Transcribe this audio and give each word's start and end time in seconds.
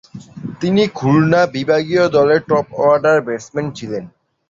তিনি 0.61 0.83
খুলনা 0.97 1.41
বিভাগীয় 1.55 2.03
দলের 2.15 2.41
টপ-অর্ডার 2.49 3.17
ব্যাটসম্যান 3.21 3.67
ছিলেন। 3.77 4.03